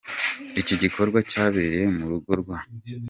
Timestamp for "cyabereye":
1.31-1.81